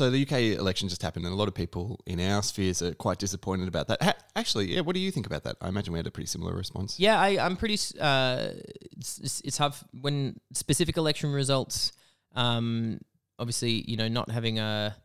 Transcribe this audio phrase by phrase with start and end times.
[0.00, 2.94] so the UK election just happened, and a lot of people in our spheres are
[2.94, 4.02] quite disappointed about that.
[4.02, 5.56] Ha- actually, yeah, what do you think about that?
[5.60, 6.98] I imagine we had a pretty similar response.
[6.98, 7.76] Yeah, I, I'm pretty.
[8.00, 8.48] Uh,
[8.96, 11.92] it's, it's, hard when specific election results.
[12.34, 13.00] Um,
[13.38, 14.96] obviously, you know, not having a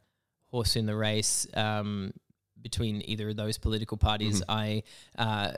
[0.45, 2.13] horse in the race um,
[2.61, 4.83] between either of those political parties, I,
[5.17, 5.51] uh,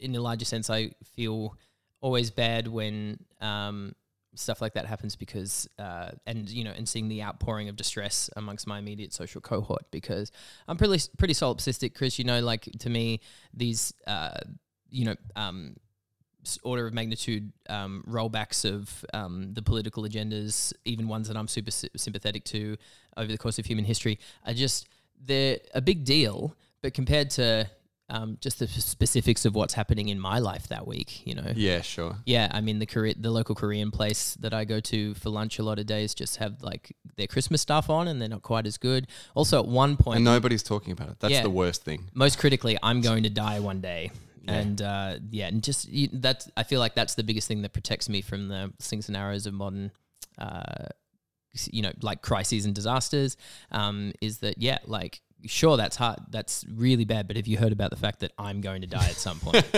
[0.00, 1.56] in a larger sense, I feel
[2.00, 3.94] always bad when um,
[4.38, 8.30] stuff like that happens because, uh, and you know, and seeing the outpouring of distress
[8.36, 10.30] amongst my immediate social cohort because
[10.66, 12.18] I'm pretty pretty solipsistic, Chris.
[12.18, 13.20] You know, like to me,
[13.54, 13.92] these.
[14.06, 14.38] Uh,
[14.90, 15.76] you know, um,
[16.62, 21.70] order of magnitude um, rollbacks of um, the political agendas, even ones that I'm super
[21.70, 22.76] sympathetic to
[23.16, 24.88] over the course of human history, are just
[25.22, 26.54] they're a big deal.
[26.80, 27.68] But compared to
[28.10, 31.82] um, just the specifics of what's happening in my life that week, you know, Yeah,
[31.82, 32.16] sure.
[32.24, 35.58] yeah, I mean the Korea, the local Korean place that I go to for lunch
[35.58, 38.66] a lot of days just have like their Christmas stuff on, and they're not quite
[38.66, 39.06] as good.
[39.34, 41.20] Also, at one point, And nobody's talking about it.
[41.20, 41.42] That's Yeah.
[41.42, 42.08] the worst thing.
[42.14, 44.10] most critically, I'm going to die one day.
[44.46, 47.74] And uh, yeah, and just you, that's I feel like that's the biggest thing that
[47.74, 49.90] protects me from the slings and arrows of modern,
[50.38, 50.86] uh,
[51.70, 53.36] you know, like crises and disasters.
[53.70, 57.26] Um, is that yeah, like sure that's hard, that's really bad.
[57.26, 59.64] But have you heard about the fact that I'm going to die at some point?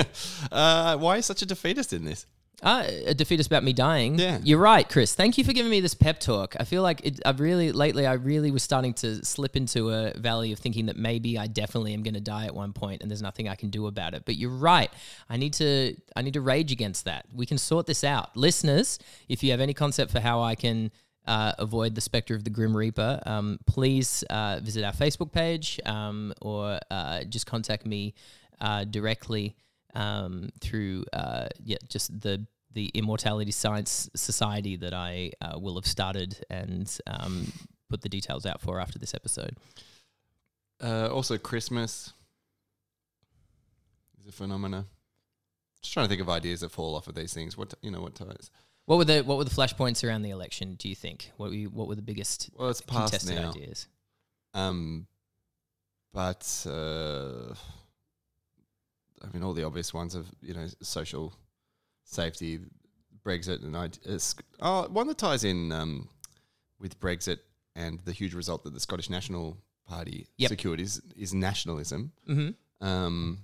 [0.51, 2.27] Uh, why are you such a defeatist in this?
[2.63, 4.19] Uh, a defeatist about me dying.
[4.19, 4.39] Yeah.
[4.43, 5.15] You're right, Chris.
[5.15, 6.57] Thank you for giving me this pep talk.
[6.61, 10.13] I feel like it, I've really, lately, I really was starting to slip into a
[10.19, 13.11] valley of thinking that maybe I definitely am going to die at one point and
[13.11, 14.25] there's nothing I can do about it.
[14.27, 14.91] But you're right.
[15.29, 17.27] I need to, I need to rage against that.
[17.35, 18.37] We can sort this out.
[18.37, 20.91] Listeners, if you have any concept for how I can
[21.27, 25.79] uh, avoid the specter of the Grim Reaper, um, please uh, visit our Facebook page
[25.87, 28.15] um, or uh, just contact me
[28.61, 29.57] uh, directly
[29.95, 35.87] um, through uh, yeah, just the the Immortality Science Society that I uh, will have
[35.87, 37.53] started and um,
[37.89, 39.57] put the details out for after this episode.
[40.81, 42.13] Also, Christmas
[44.21, 44.87] is a phenomena.
[45.83, 47.59] Just trying to think of ideas that fall off of these things.
[47.59, 48.51] What you know, what ties?
[48.87, 50.75] What were the what were the flashpoints around the election?
[50.75, 53.51] Do you think what were you, what were the biggest Well, it's contested now.
[53.51, 53.87] ideas?
[54.55, 55.07] Um,
[56.13, 57.55] but uh,
[59.23, 61.33] I mean, all the obvious ones of you know social
[62.05, 62.59] safety,
[63.25, 63.91] Brexit, and I.
[64.05, 66.09] It's, oh, one that ties in um,
[66.81, 67.39] with Brexit
[67.77, 70.49] and the huge result that the Scottish National Party Yep.
[70.49, 72.13] secured is is nationalism.
[72.29, 72.85] Mm-hmm.
[72.87, 73.39] Um,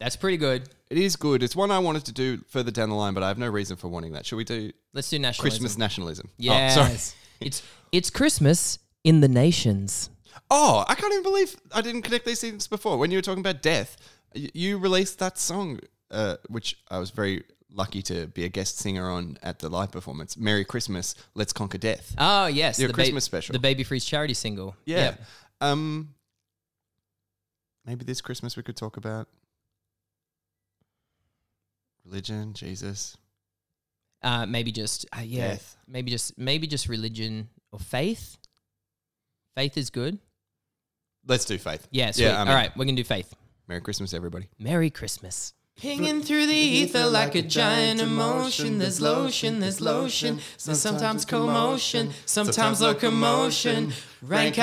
[0.00, 0.68] That's pretty good.
[0.88, 1.42] it is good.
[1.42, 3.76] It's one I wanted to do further down the line, but I have no reason
[3.76, 4.24] for wanting that.
[4.26, 5.42] Should we do Let's do nationalism.
[5.60, 6.30] Christmas nationalism?
[6.38, 6.76] Yes.
[6.76, 6.98] Oh, sorry.
[7.40, 7.62] it's
[7.92, 10.10] it's Christmas in the nations.
[10.50, 12.98] Oh, I can't even believe I didn't connect these things before.
[12.98, 13.96] When you were talking about death,
[14.34, 15.78] y- you released that song,
[16.10, 19.92] uh, which I was very lucky to be a guest singer on at the live
[19.92, 20.36] performance.
[20.36, 22.14] Merry Christmas, Let's Conquer Death.
[22.18, 23.52] Oh yes, Your the Christmas special.
[23.52, 24.74] the Baby Freeze charity single.
[24.86, 24.96] yeah.
[25.04, 25.20] Yep.
[25.60, 26.14] Um.
[27.86, 29.28] Maybe this Christmas we could talk about
[32.10, 33.16] religion, Jesus,
[34.22, 35.76] Uh, maybe just uh, yeah, death.
[35.88, 38.36] maybe just maybe just religion or faith.
[39.56, 40.18] Faith is good.
[41.26, 41.88] Let's do faith.
[41.90, 42.24] Yeah, sweet.
[42.24, 43.34] Yeah, I'm All we're gonna do faith.
[43.66, 44.48] Merry Christmas, everybody.
[44.58, 45.54] Merry Christmas.
[45.76, 48.76] Pinging through the ether like a giant emotion.
[48.78, 50.40] There's lotion, there's lotion.
[50.62, 53.94] There's sometimes commotion, sometimes locomotion.
[54.20, 54.58] Rank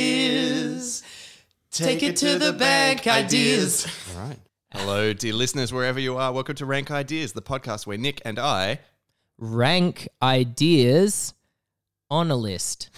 [0.00, 1.04] ideas.
[1.70, 3.86] Take it to the bank, ideas.
[4.16, 4.38] All right.
[4.72, 6.32] Hello, dear listeners, wherever you are.
[6.32, 8.78] Welcome to Rank Ideas, the podcast where Nick and I.
[9.36, 11.34] Rank ideas
[12.08, 12.88] on a list.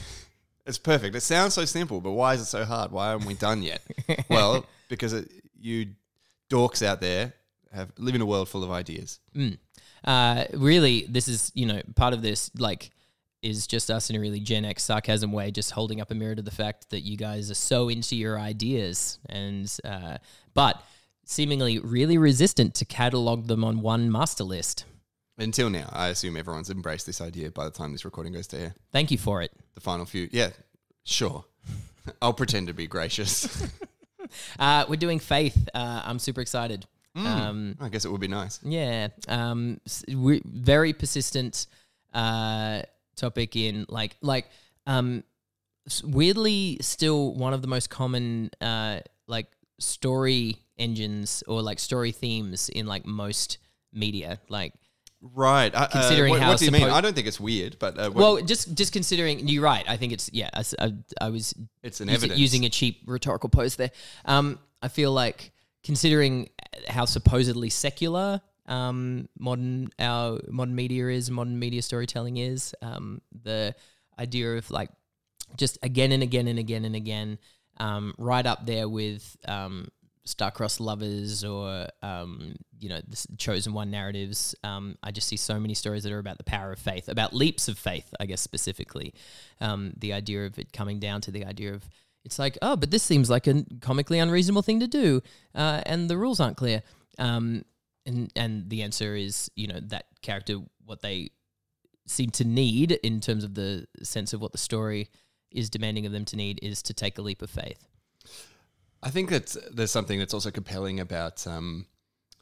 [0.66, 1.16] It's perfect.
[1.16, 2.92] It sounds so simple, but why is it so hard?
[2.92, 3.80] Why haven't we done yet?
[4.28, 5.94] well, because it, you
[6.50, 7.32] dorks out there
[7.72, 9.18] have live in a world full of ideas.
[9.34, 9.56] Mm.
[10.04, 12.90] Uh, really, this is you know part of this like
[13.42, 16.34] is just us in a really Gen X sarcasm way, just holding up a mirror
[16.34, 20.18] to the fact that you guys are so into your ideas and uh,
[20.52, 20.82] but
[21.32, 24.84] seemingly really resistant to catalog them on one master list.
[25.38, 28.58] Until now, I assume everyone's embraced this idea by the time this recording goes to
[28.58, 28.74] air.
[28.92, 29.50] Thank you for it.
[29.74, 30.28] The final few.
[30.30, 30.50] Yeah,
[31.04, 31.44] sure.
[32.22, 33.66] I'll pretend to be gracious.
[34.58, 35.68] Uh, we're doing faith.
[35.74, 36.86] Uh, I'm super excited.
[37.14, 38.60] Um, I guess it would be nice.
[38.62, 39.08] Yeah.
[39.28, 41.66] Um, very persistent
[42.14, 42.82] uh,
[43.16, 44.46] topic in like like
[44.86, 45.24] um,
[46.04, 49.48] weirdly still one of the most common uh, like
[49.78, 53.58] story engines or like story themes in like most
[53.92, 54.40] media.
[54.48, 54.72] Like
[55.22, 55.72] Right.
[55.72, 56.88] Uh, Considering uh, what, how what do you mean?
[56.88, 59.84] I don't think it's weird, but uh, well, just just considering you're right.
[59.88, 60.50] I think it's yeah.
[61.20, 62.40] I was it's an usi- evidence.
[62.40, 63.92] using a cheap rhetorical pose there.
[64.24, 65.52] Um, I feel like
[65.84, 66.48] considering
[66.88, 73.76] how supposedly secular um, modern our modern media is, modern media storytelling is, um, the
[74.18, 74.90] idea of like
[75.56, 77.38] just again and again and again and again,
[77.78, 79.88] um, right up there with um,
[80.24, 84.54] star-crossed lovers or um, you know the chosen one narratives.
[84.62, 87.32] Um, I just see so many stories that are about the power of faith, about
[87.32, 89.14] leaps of faith, I guess specifically.
[89.60, 91.88] Um, the idea of it coming down to the idea of
[92.24, 95.22] it's like, oh, but this seems like a comically unreasonable thing to do,
[95.54, 96.82] uh, and the rules aren't clear.
[97.18, 97.64] Um,
[98.06, 101.30] and and the answer is, you know, that character what they
[102.06, 105.08] seem to need in terms of the sense of what the story
[105.50, 107.86] is demanding of them to need is to take a leap of faith.
[109.02, 111.86] I think that there's something that's also compelling about um,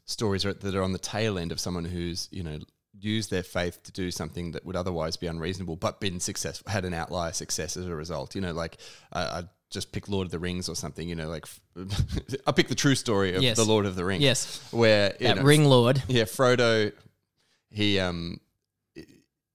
[0.05, 2.59] stories that are on the tail end of someone who's you know
[2.99, 6.85] used their faith to do something that would otherwise be unreasonable, but been successful, had
[6.85, 8.35] an outlier success as a result.
[8.35, 8.77] You know, like
[9.13, 11.07] I, I just pick Lord of the Rings or something.
[11.07, 11.45] You know, like
[12.47, 13.57] I pick the true story of Yes.
[13.57, 14.21] the Lord of the Rings.
[14.21, 16.03] Yes, where you that know, ring lord.
[16.07, 16.91] yeah, Frodo,
[17.69, 18.39] he um,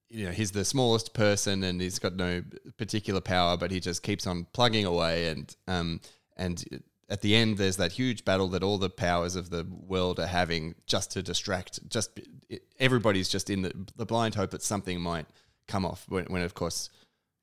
[0.09, 2.43] you know, he's the smallest person and he's got no
[2.79, 6.01] particular power, but he just keeps on plugging away and um,
[6.37, 6.65] and
[7.09, 10.27] at the end, there's that huge battle that all the powers of the world are
[10.27, 11.89] having just to distract.
[11.89, 12.19] Just
[12.79, 15.27] everybody's just in the the blind hope that something might
[15.69, 16.05] come off.
[16.09, 16.91] When, when of course,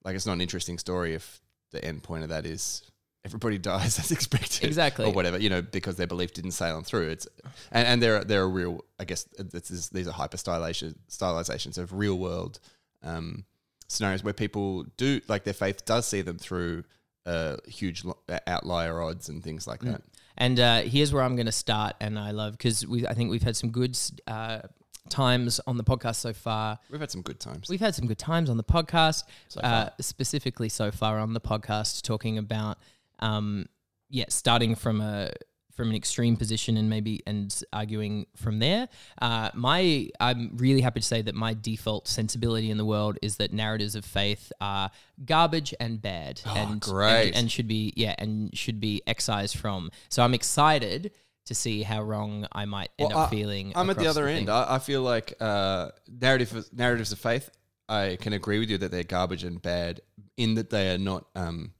[0.03, 2.83] like it's not an interesting story if the end point of that is
[3.25, 5.05] everybody dies as expected Exactly.
[5.05, 7.27] or whatever you know because their belief didn't sail on through it's
[7.71, 10.93] and, and there are there are real i guess this is, these are hyper stylization
[11.09, 12.59] stylizations of real world
[13.01, 13.43] um,
[13.87, 16.83] scenarios where people do like their faith does see them through
[17.25, 18.03] uh, huge
[18.47, 20.01] outlier odds and things like that.
[20.37, 23.29] And uh, here's where I'm going to start, and I love because we I think
[23.29, 23.97] we've had some good
[24.27, 24.61] uh,
[25.09, 26.79] times on the podcast so far.
[26.89, 27.69] we've had some good times.
[27.69, 31.41] We've had some good times on the podcast, So uh, specifically so far on the
[31.41, 32.77] podcast, talking about,
[33.19, 33.67] um,
[34.09, 35.31] yeah, starting from a
[35.75, 38.87] from an extreme position and maybe and arguing from there.
[39.21, 43.37] Uh, my I'm really happy to say that my default sensibility in the world is
[43.37, 44.91] that narratives of faith are
[45.25, 47.27] garbage and bad, Oh, and, great.
[47.29, 49.89] and and should be yeah and should be excised from.
[50.09, 51.11] So I'm excited
[51.45, 53.73] to see how wrong I might end Well, up I- feeling.
[53.75, 54.37] I'm at the other thing.
[54.37, 54.49] end.
[54.49, 57.49] I, I feel like uh, narrative narratives of faith.
[57.89, 59.99] I can agree with you that they're garbage and bad
[60.37, 61.73] in that they are not um,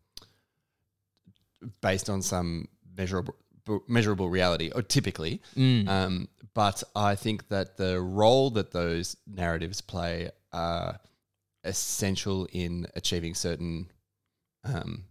[1.82, 2.68] based on some
[2.98, 3.36] measurable
[3.88, 5.42] measurable reality, or typically.
[5.56, 5.88] Mm.
[5.88, 11.00] Um, but I think that the role that those narratives play are
[11.64, 13.92] essential in achieving certain
[14.64, 15.06] um,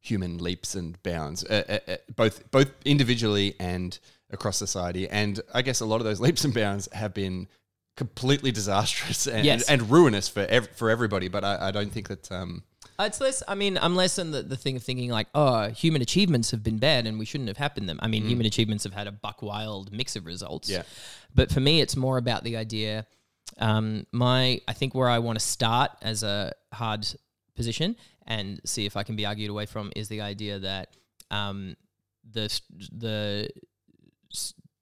[0.00, 3.98] human leaps and bounds, uh, uh, uh, both both individually and
[4.30, 5.08] across society.
[5.08, 7.48] And I guess a lot of those leaps and bounds have been
[7.96, 9.68] completely disastrous and, Yes.
[9.68, 11.28] and, ruinous for ev- for everybody.
[11.28, 12.30] But I, I don't think that.
[12.32, 12.64] Um,
[13.06, 13.42] It's less.
[13.46, 16.62] I mean, I'm less in the, the thing of thinking like, oh, human achievements have
[16.62, 17.98] been bad and we shouldn't have happened them.
[18.02, 20.68] I mean, human achievements have had a buck wild mix of results.
[20.68, 20.82] Yeah.
[21.34, 23.06] But for me, it's more about the idea.
[23.58, 27.06] Um, my, I think where I want to start as a hard
[27.54, 27.96] position
[28.26, 30.96] and see if I can be argued away from is the idea that
[31.30, 31.76] um,
[32.30, 32.60] the
[32.96, 33.48] the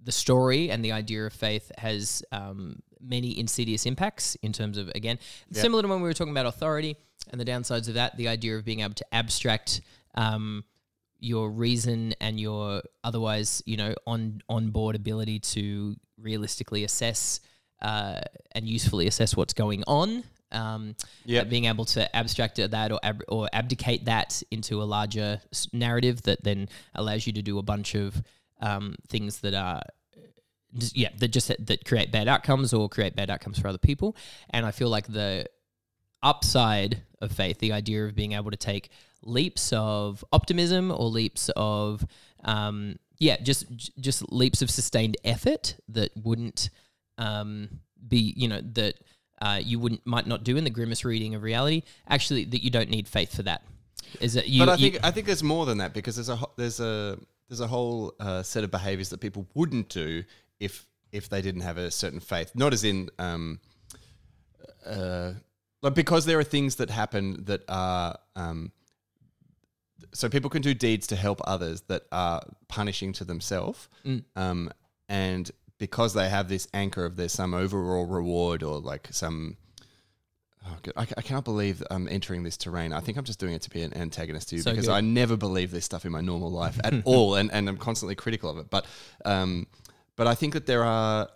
[0.02, 4.88] the story and the idea of faith has um, many insidious impacts in terms of
[4.94, 5.18] again
[5.52, 6.96] similar to when we were talking about authority
[7.30, 9.80] and the downsides of that the idea of being able to abstract
[10.14, 10.64] um,
[11.18, 17.40] your reason and your otherwise you know on on board ability to realistically assess
[17.82, 18.20] uh,
[18.52, 20.22] and usefully assess what's going on
[20.52, 20.96] um,
[21.26, 21.46] Yep.
[21.46, 25.40] uh, being able to abstract that or ab- or abdicate that into a larger
[25.72, 28.20] narrative that then allows you to do a bunch of
[28.60, 29.82] um, things that are
[30.76, 34.16] just- yeah that just that create bad outcomes or create bad outcomes for other people
[34.50, 35.46] and i feel like the
[36.22, 38.90] upside of faith the idea of being able to take
[39.22, 42.04] leaps of optimism or leaps of
[42.44, 43.66] um, yeah just
[43.98, 46.70] just leaps of sustained effort that wouldn't
[47.18, 47.68] um,
[48.08, 48.94] be you know that
[49.42, 52.70] uh, you wouldn't might not do in the grimace reading of reality actually that you
[52.70, 53.62] don't need faith for that
[54.20, 56.28] is that you but I you- think I think there's more than that because there's
[56.30, 60.24] a there's a there's a whole uh, set of behaviors that people wouldn't do
[60.58, 62.52] if if they didn't have a certain faith.
[62.54, 63.58] Not as in um,
[64.86, 65.32] uh,
[65.82, 68.72] like because there are things that happen that are um,
[70.12, 74.24] so people can do deeds to help others that are punishing to themselves, Mm.
[74.36, 74.70] um,
[75.08, 79.56] and because they have this anchor of there's some overall reward or like some.
[80.66, 82.92] Oh, God, I, I cannot believe I'm entering this terrain.
[82.92, 84.92] I think I'm just doing it to be an antagonist to you So because good.
[84.92, 88.14] I never believe this stuff in my normal life at all, and, and I'm constantly
[88.14, 88.68] critical of it.
[88.68, 88.84] But
[89.24, 89.66] um,
[90.16, 91.30] but I think that there are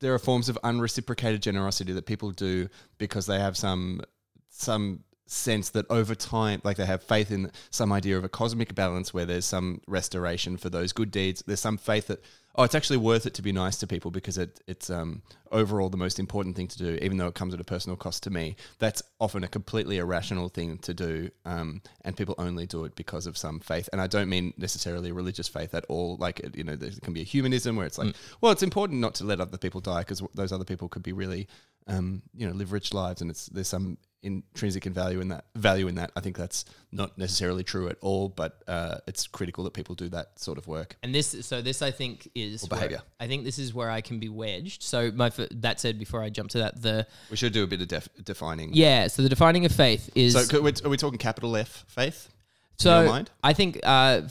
[0.00, 4.02] there are forms of unreciprocated generosity that people do because they have some
[4.50, 8.74] some sense that over time, like they have faith in some idea of a cosmic
[8.74, 11.42] balance where there's some restoration for those good deeds.
[11.46, 12.22] There's some faith that
[12.58, 15.22] oh, it's actually worth it to be nice to people because it, it's um,
[15.52, 18.24] overall the most important thing to do, even though it comes at a personal cost
[18.24, 18.56] to me.
[18.80, 23.28] That's often a completely irrational thing to do, um, and people only do it because
[23.28, 23.88] of some faith.
[23.92, 26.16] And I don't mean necessarily religious faith at all.
[26.16, 28.16] Like you know, there can be a humanism where it's like, mm.
[28.40, 31.12] well, it's important not to let other people die because those other people could be
[31.12, 31.46] really,
[31.86, 35.44] um, you know, live rich lives, and it's there's some intrinsic in value in that
[35.54, 36.10] value in that.
[36.16, 40.08] I think that's not necessarily true at all, but uh, it's critical that people do
[40.08, 40.96] that sort of work.
[41.02, 43.02] And this, so this, I think, is or behavior.
[43.20, 44.82] I think this is where I can be wedged.
[44.82, 47.80] So my that said, before I jump to that, the we should do a bit
[47.80, 48.70] of def- defining.
[48.72, 49.08] Yeah.
[49.08, 50.34] So the defining of faith is.
[50.48, 52.28] So are we talking capital F faith?
[52.76, 54.22] So I think uh,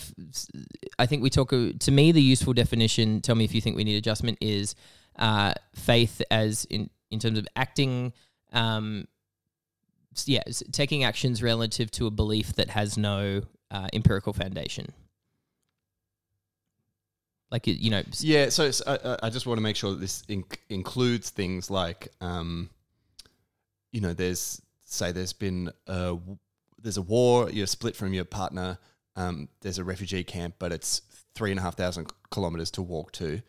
[0.98, 1.51] I think we talk.
[1.51, 3.20] Uh, to me, the useful definition.
[3.22, 4.38] Tell me if you think we need adjustment.
[4.39, 4.75] Is
[5.17, 8.13] uh, faith as in in terms of acting
[8.53, 9.08] um,
[10.25, 14.93] yeah, taking actions relative to a belief that has no uh, empirical foundation.
[17.50, 18.50] Like you know, yeah.
[18.50, 22.69] So I, I, just want to make sure that this inc- includes things like, um,
[23.93, 26.17] you know, there's say there's been a
[26.81, 28.77] there's a war, you're split from your partner.
[29.15, 31.01] Um, there's a refugee camp, but it's
[31.36, 33.41] three and a half thousand kilometers to walk to,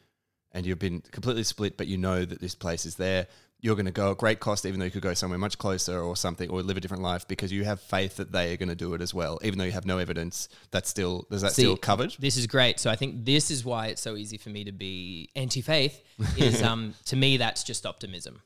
[0.52, 3.26] and you've been completely split, but you know that this place is there
[3.60, 6.00] you're going to go at great cost, even though you could go somewhere much closer
[6.00, 8.68] or something, or live a different life because you have faith that they are going
[8.68, 10.48] to do it as well, even though you have no evidence.
[10.70, 12.14] That's still is that See, still covered?
[12.18, 12.78] This is great.
[12.78, 16.02] So I think this is why it's so easy for me to be anti-faith.
[16.36, 18.42] Is um to me that's just optimism.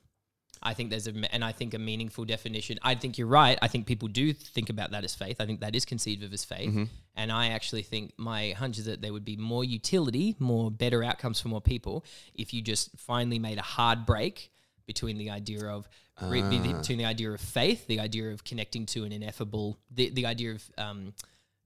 [0.62, 2.78] I think there's a and I think a meaningful definition.
[2.82, 3.58] I think you're right.
[3.60, 5.40] I think people do think about that as faith.
[5.40, 6.70] I think that is conceived of as faith.
[6.70, 6.84] Mm-hmm.
[7.16, 11.02] And I actually think my hunch is that there would be more utility, more better
[11.02, 12.04] outcomes for more people
[12.34, 14.51] if you just finally made a hard break
[14.86, 15.88] between the idea of
[16.20, 16.30] uh.
[16.30, 20.52] between the idea of faith, the idea of connecting to an ineffable, the the idea
[20.52, 21.14] of um,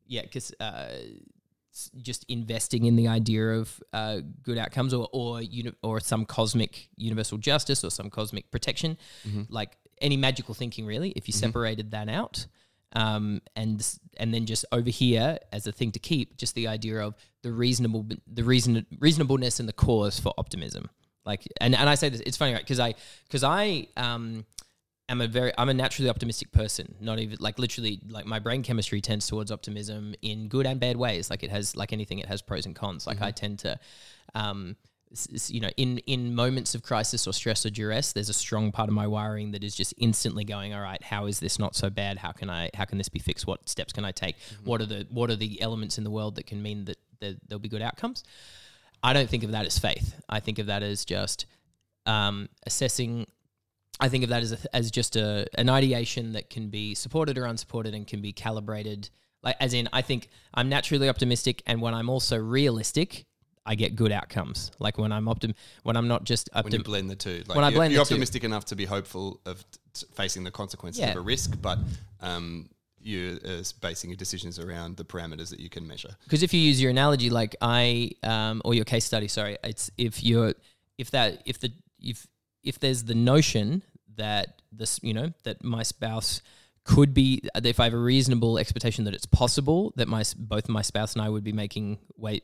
[0.06, 0.88] yeah, because uh,
[2.00, 6.88] just investing in the idea of uh, good outcomes or or uni- or some cosmic
[6.96, 8.96] universal justice or some cosmic protection,
[9.26, 9.42] mm-hmm.
[9.48, 11.10] like any magical thinking really.
[11.10, 11.46] If you mm-hmm.
[11.46, 12.46] separated that out.
[12.92, 17.00] Um, and and then just over here as a thing to keep, just the idea
[17.00, 20.88] of the reasonable the reason reasonableness and the cause for optimism.
[21.26, 22.62] Like, and, and I say this, it's funny, right?
[22.62, 22.94] Because I,
[23.26, 24.46] because I, um,
[25.08, 26.94] am a very, I'm a naturally optimistic person.
[27.00, 30.96] Not even like literally, like my brain chemistry tends towards optimism in good and bad
[30.96, 31.28] ways.
[31.28, 33.06] Like it has, like anything, it has pros and cons.
[33.06, 33.24] Like mm-hmm.
[33.24, 33.78] I tend to,
[34.34, 34.76] um,
[35.48, 38.88] you know, in in moments of crisis or stress or duress, there's a strong part
[38.88, 41.88] of my wiring that is just instantly going, all right, how is this not so
[41.88, 42.18] bad?
[42.18, 43.46] How can I how can this be fixed?
[43.46, 44.36] What steps can I take?
[44.36, 44.64] Mm-hmm.
[44.64, 47.36] What are the what are the elements in the world that can mean that, that
[47.48, 48.24] there'll be good outcomes?
[49.02, 50.14] I don't think of that as faith.
[50.28, 51.46] I think of that as just
[52.06, 53.26] um, assessing.
[53.98, 57.38] I think of that as a, as just a an ideation that can be supported
[57.38, 59.10] or unsupported and can be calibrated.
[59.42, 63.26] Like as in, I think I'm naturally optimistic, and when I'm also realistic,
[63.64, 64.70] I get good outcomes.
[64.78, 67.42] Like when I'm optim, when I'm not just optim- when you blend the two.
[67.46, 68.46] Like when I blend, you're optimistic two.
[68.46, 71.10] enough to be hopeful of t- facing the consequences yeah.
[71.10, 71.78] of a risk, but
[72.20, 72.68] um,
[73.06, 76.16] you're uh, basing your decisions around the parameters that you can measure.
[76.24, 79.90] Because if you use your analogy, like I, um, or your case study, sorry, it's
[79.96, 80.54] if you're,
[80.98, 82.26] if that, if the, if,
[82.64, 83.82] if there's the notion
[84.16, 86.42] that this, you know, that my spouse
[86.82, 90.82] could be, if I have a reasonable expectation that it's possible that my both my
[90.82, 92.40] spouse and I would be making way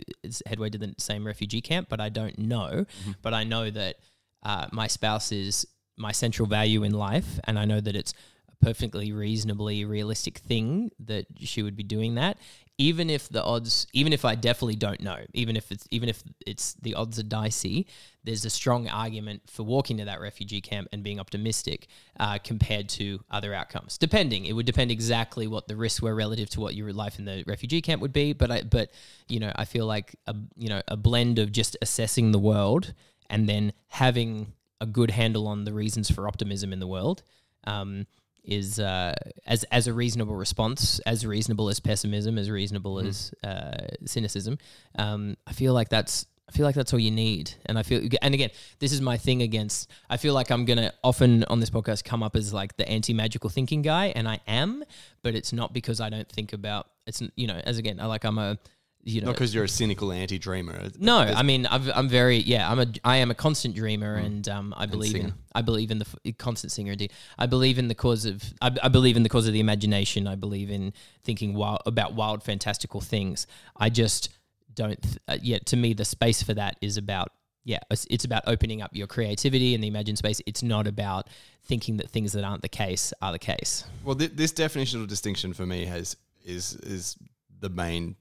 [0.46, 2.84] headway to the same refugee camp, but I don't know.
[2.84, 3.12] Mm-hmm.
[3.22, 3.96] But I know that
[4.42, 5.66] uh, my spouse is
[5.96, 8.14] my central value in life, and I know that it's
[8.62, 12.38] perfectly reasonably realistic thing that she would be doing that.
[12.78, 16.22] Even if the odds even if i definitely don't know even if it's even if
[16.46, 17.86] it's the odds are dicey
[18.24, 21.86] there's a strong argument for walking to that refugee camp and being optimistic
[22.18, 24.46] uh, compared to other outcomes depending.
[24.46, 27.44] It would depend exactly what the risks were relative to what your life in the
[27.46, 28.32] refugee camp would be.
[28.32, 28.90] But i but
[29.28, 32.94] you know i feel like a you know a blend of just assessing the world
[33.28, 37.22] and then having a good handle on the reasons for optimism in the world
[37.64, 38.06] um,
[38.44, 39.14] is uh,
[39.46, 43.08] as as a reasonable response, as reasonable as pessimism, as reasonable mm.
[43.08, 44.58] as uh, cynicism.
[44.98, 47.54] Um, I feel like that's I feel like that's all you need.
[47.64, 49.90] And I feel, and again, this is my thing against.
[50.10, 53.14] I feel like I'm gonna often on this podcast come up as like the anti
[53.14, 54.84] magical thinking guy, and I am,
[55.22, 56.88] but it's not because I don't think about.
[57.06, 58.58] It's you know, as again, I like I'm a
[59.04, 60.90] you know, not because you're a cynical anti-dreamer.
[60.98, 62.70] No, I mean, i am very yeah.
[62.70, 64.24] I'm a I am a constant dreamer, mm.
[64.24, 66.92] and um, I believe in I believe in the f- constant singer.
[66.92, 69.60] Indeed, I believe in the cause of I, I, believe in the cause of the
[69.60, 70.28] imagination.
[70.28, 70.92] I believe in
[71.24, 73.48] thinking wild about wild, fantastical things.
[73.76, 74.28] I just
[74.72, 75.66] don't th- uh, yet.
[75.66, 77.32] To me, the space for that is about
[77.64, 77.80] yeah.
[77.90, 80.40] It's, it's about opening up your creativity and the imagine space.
[80.46, 81.26] It's not about
[81.64, 83.84] thinking that things that aren't the case are the case.
[84.04, 87.16] Well, th- this definitional distinction for me has is is
[87.58, 88.14] the main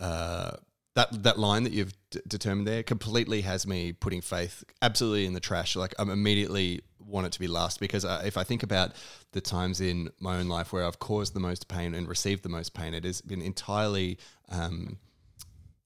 [0.00, 0.52] uh,
[0.94, 5.32] that that line that you've d- determined there completely has me putting faith absolutely in
[5.32, 5.76] the trash.
[5.76, 8.92] Like I'm immediately want it to be last because uh, if I think about
[9.32, 12.48] the times in my own life where I've caused the most pain and received the
[12.48, 14.18] most pain, it has been entirely.
[14.48, 14.98] Um,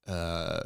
[0.08, 0.62] uh,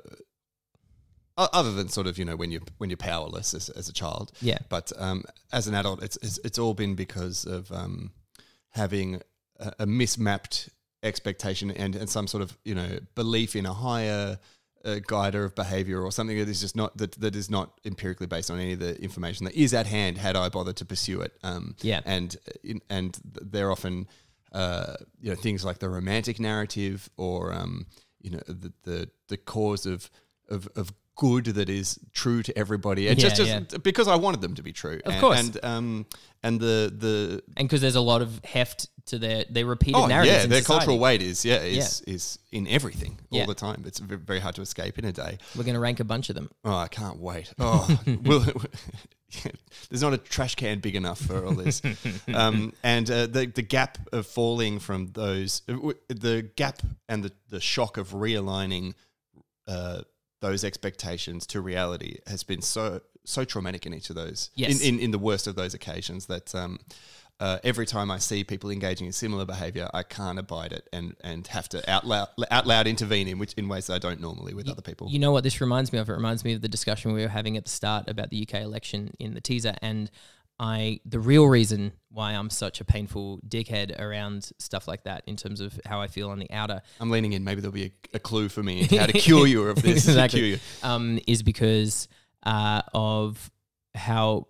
[1.36, 4.32] other than sort of you know when you when you're powerless as, as a child,
[4.40, 4.58] Yeah.
[4.68, 8.12] But um, as an adult, it's, it's it's all been because of um,
[8.70, 9.20] having
[9.58, 10.70] a, a mismapped
[11.02, 14.38] expectation and, and some sort of you know belief in a higher
[14.84, 18.26] uh, guider of behavior or something that is just not that, that is not empirically
[18.26, 21.20] based on any of the information that is at hand had I bothered to pursue
[21.22, 22.00] it um, Yeah.
[22.04, 22.36] and
[22.88, 24.06] and they're often
[24.52, 27.86] uh, you know things like the romantic narrative or um,
[28.22, 30.10] you know the, the the cause of
[30.48, 34.54] of of good that is true to everybody and just, Yeah, because I wanted them
[34.54, 35.40] to be true Of and, course.
[35.40, 36.06] and um
[36.42, 40.06] and the the And because there's a lot of heft to their their repeated oh
[40.06, 40.36] narratives.
[40.44, 40.78] yeah their society.
[40.78, 43.46] cultural weight is yeah is is in everything all Yeah.
[43.46, 46.04] the time it's very hard to escape in a day We're going to rank a
[46.04, 46.50] bunch of them.
[46.64, 47.88] oh I can't wait oh
[48.24, 48.44] will
[49.90, 51.82] there's not a trash can big enough for all this
[52.34, 57.32] um, and uh, the the gap of falling from those uh, the gap and the
[57.48, 58.94] the shock of realigning
[59.66, 60.02] uh,
[60.46, 64.80] those expectations to reality has been so so traumatic in each of those Yes.
[64.80, 66.78] in, in in the worst of those occasions that um
[67.38, 71.14] uh, every time I see people engaging in similar behaviour, I can't abide it and,
[71.22, 74.20] and have to out loud, out loud intervene in which in ways that I don't
[74.22, 75.10] normally with other people.
[75.10, 76.08] You know what this reminds me of?
[76.08, 78.62] It reminds me of the discussion we were having at the start about the UK
[78.62, 79.74] election in the teaser.
[79.82, 80.10] And
[80.58, 85.36] I, the real reason why I'm such a painful dickhead around stuff like that, in
[85.36, 87.44] terms of how I feel on the outer, I'm leaning in.
[87.44, 90.06] Maybe there'll be a, a clue for me how to cure you of this.
[90.06, 90.40] Exactly.
[90.40, 90.58] Cure you.
[90.82, 92.08] um, is because
[92.44, 93.50] uh, of
[93.94, 94.46] how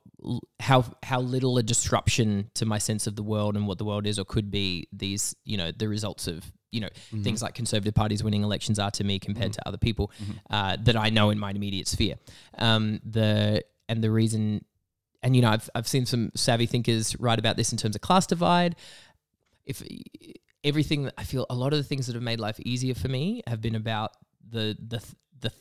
[0.60, 4.06] how how little a disruption to my sense of the world and what the world
[4.06, 6.88] is or could be these you know the results of you know
[7.22, 10.10] things like conservative parties winning elections are to me compared to other people
[10.50, 12.16] uh, that I know in my immediate sphere.
[12.58, 14.64] Um, the and the reason,
[15.26, 18.00] and you know, I've I've seen some savvy thinkers write about this in terms of
[18.00, 18.76] class divide.
[19.64, 19.82] If
[20.62, 23.08] everything that I feel, a lot of the things that have made life easier for
[23.08, 24.12] me have been about
[24.48, 25.02] the the
[25.40, 25.52] the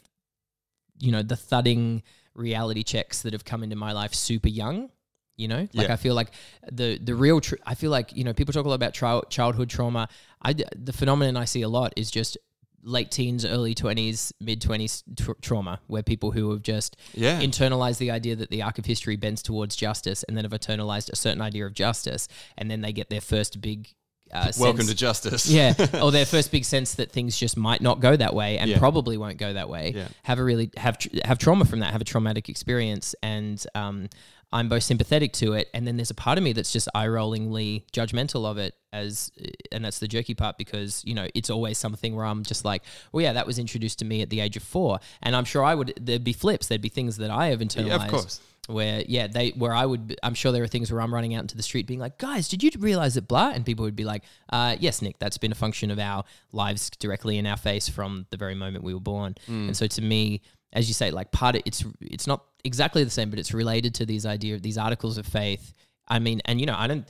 [0.99, 2.03] you know the thudding
[2.35, 4.89] reality checks that have come into my life super young
[5.37, 5.93] you know like Yeah.
[5.93, 6.29] i feel like
[6.71, 9.21] the the real tr- i feel like you know people talk a lot about tri-
[9.29, 10.07] childhood trauma
[10.41, 12.37] i the phenomenon i see a lot is just
[12.85, 17.41] late teens early 20s mid 20s tr- trauma where people who have just Yeah.
[17.41, 21.11] internalized the idea that the arc of history bends towards justice and then have internalized
[21.11, 23.89] a certain idea of justice and then they get their first big
[24.31, 25.47] uh, Welcome sense- to justice.
[25.47, 28.69] yeah, or their first big sense that things just might not go that way and
[28.69, 28.79] Yeah.
[28.79, 29.93] probably won't go that way.
[29.95, 30.07] Yeah.
[30.23, 34.09] Have a really have tr- have trauma from that, have a traumatic experience, and um,
[34.55, 37.07] I'm both sympathetic to it, and then there's a part of me that's just eye
[37.07, 39.31] rollingly judgmental of it as,
[39.71, 42.81] and that's the jerky part because you know it's always something where I'm just like,
[43.11, 45.63] well, yeah, that was introduced to me at the age of four, and I'm sure
[45.63, 48.39] I would there'd be flips, there'd be things that I have internalized Yeah, of course.
[48.67, 51.41] where yeah they where I would I'm sure there are things where I'm running out
[51.41, 53.51] into the street being like guys did you realize that blah?
[53.53, 56.89] And people would be like uh, yes Nick that's been a function of our lives
[56.97, 59.35] directly in our face from the very moment we were born.
[59.47, 60.41] And so to me
[60.75, 63.95] as you say like part of it's it's not exactly the same but it's related
[63.95, 65.73] to these idea of these articles of faith
[66.07, 67.07] I mean and you know I don't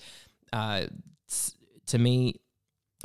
[0.54, 0.86] uh,
[1.88, 2.39] to me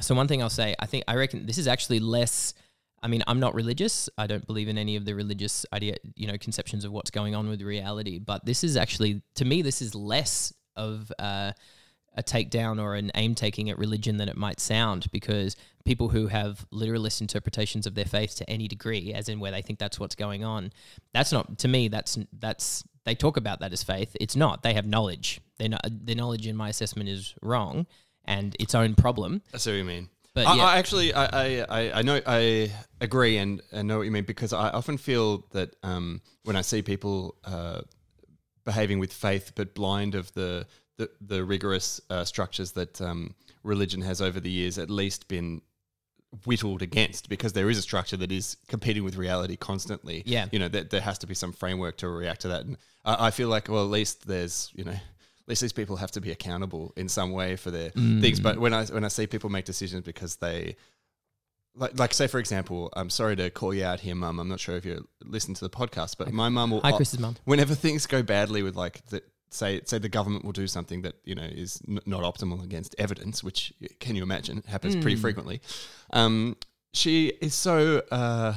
[0.01, 2.55] so one thing I'll say, I think I reckon this is actually less.
[3.03, 4.09] I mean, I'm not religious.
[4.19, 7.35] I don't believe in any of the religious idea, you know, conceptions of what's going
[7.35, 8.19] on with reality.
[8.19, 11.53] But this is actually, to me, this is less of uh,
[12.17, 16.27] a takedown or an aim taking at religion than it might sound, because people who
[16.27, 19.99] have literalist interpretations of their faith to any degree, as in where they think that's
[20.01, 20.73] what's going on,
[21.15, 21.89] that's not to me.
[21.89, 24.17] That's that's they talk about that as faith.
[24.21, 24.63] It's not.
[24.63, 25.41] They have knowledge.
[25.59, 27.87] Their kno- their knowledge, in my assessment, is wrong
[28.25, 29.41] and its own problem.
[29.55, 30.09] I see what you mean.
[30.35, 30.65] But I, yeah.
[30.65, 32.71] I actually, I, I, I- I know, I
[33.01, 36.61] agree, and I know what you mean because I often feel that um, when I
[36.61, 37.81] see people uh,
[38.65, 40.67] behaving with faith but blind of the
[41.01, 45.63] the, the rigorous uh, structures that um, religion has over the years, at least been
[46.45, 50.23] whittled against because there is a structure that is competing with reality constantly.
[50.27, 50.47] Yeah.
[50.53, 53.27] you know, there, there has to be some framework to react to that, and I,
[53.27, 54.93] I feel like, well, at least there's, you know.
[54.93, 58.39] At least these people have to be accountable in some way for their things.
[58.39, 60.77] But when I when I see people make decisions because they
[61.75, 64.39] like, like say for example, I'm sorry to call you out here, mum.
[64.39, 66.81] I'm not sure if you listen to the podcast, but my mum will.
[66.83, 67.37] Hi, Chris's mum.
[67.47, 71.15] Whenever things go badly with like the say say the government will do something that
[71.25, 75.61] you know is n- not optimal against evidence, which can you imagine happens pretty frequently.
[76.13, 76.57] Um,
[76.93, 78.03] she is so.
[78.11, 78.55] Uh,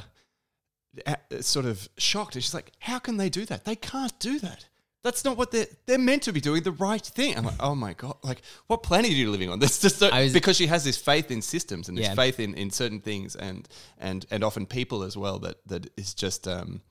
[1.41, 4.67] sort of shocked and she's like how can they do that they can't do that
[5.03, 6.61] That's not what they're they're meant to be doing.
[6.63, 7.35] The right thing.
[7.35, 8.15] I'm like, oh my god!
[8.23, 9.59] Like, what planet are you living on?
[9.63, 12.15] That's just so, was- because she has this faith in systems and this Yeah.
[12.15, 15.39] faith in, in certain things and and and often people as well.
[15.39, 16.81] That that is just um,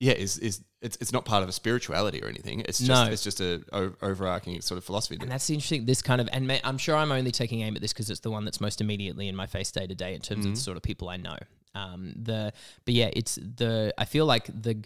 [0.00, 2.60] yeah, is is it's it's not part of a spirituality or anything.
[2.60, 3.10] It's just No.
[3.12, 5.18] it's just a o- overarching sort of philosophy.
[5.20, 5.86] And that's interesting.
[5.86, 8.20] This kind of, and ma- I'm sure I'm only taking aim at this because it's
[8.20, 10.60] the one that's most immediately in my face day to day in terms of the
[10.60, 11.36] sort of people I know.
[11.74, 12.52] Um, the
[12.84, 14.82] but yeah, it's the I feel like the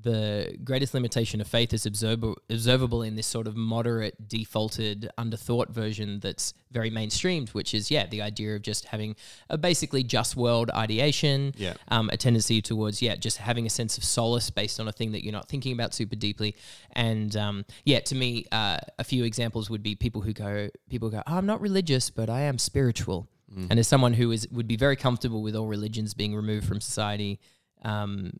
[0.00, 5.68] the greatest limitation of faith is observable observable in this sort of moderate, defaulted, underthought
[5.68, 9.14] version that's very mainstreamed, which is yeah, the idea of just having
[9.50, 11.74] a basically just world ideation, Yeah.
[11.88, 15.12] um, a tendency towards yeah, just having a sense of solace based on a thing
[15.12, 16.56] that you're not thinking about super deeply.
[16.92, 21.10] And um, yeah, to me, uh, a few examples would be people who go, people
[21.10, 23.28] go, oh, I'm not religious, but I am spiritual.
[23.68, 26.80] And as someone who is would be very comfortable with all religions being removed from
[26.80, 27.38] society,
[27.84, 28.38] um,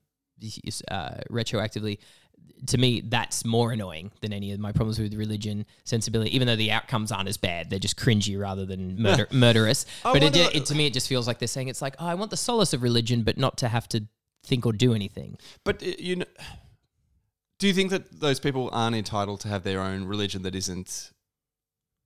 [0.90, 1.98] uh, retroactively.
[2.66, 6.35] To me, that's more annoying than any of my problems with religion sensibility.
[6.35, 9.85] Even though the outcomes aren't as bad, they're just cringy rather than murder- murderous.
[10.05, 11.96] I but it, wonder- it, to me, it just feels like they're saying it's like,
[11.98, 14.05] oh, I want the solace of religion, but not to have to
[14.44, 15.38] think or do anything.
[15.64, 16.24] But uh, you know,
[17.59, 21.12] do you think that those people aren't entitled to have their own religion that isn't?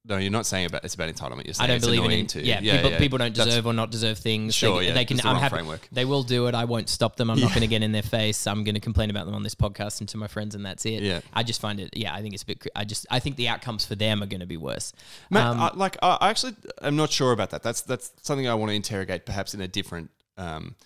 [0.09, 1.47] No, you're not saying about it's about entitlement.
[1.47, 2.71] You're saying I don't it's believe in to Yeah, you.
[2.73, 4.55] people, people don't That's- deserve or not deserve things.
[4.55, 5.17] Sure, they, yeah, they can.
[5.17, 5.57] the I'm happy.
[5.57, 5.89] framework.
[5.91, 6.55] They will do it.
[6.55, 7.29] I won't stop them.
[7.29, 8.47] I'm not going to get in their face.
[8.47, 10.87] I'm going to complain about them on this podcast and to my friends, and that's
[10.87, 11.03] it.
[11.03, 11.23] Yeah.
[11.33, 11.91] I just find it.
[11.97, 12.65] Yeah, I think it's a bit.
[12.77, 13.05] I just.
[13.11, 14.93] I think the outcomes for them are going to be worse.
[15.29, 17.65] Matt, Um, I, like I I actually am not sure about that.
[17.65, 20.77] That's that's something I want to interrogate, perhaps in a different um,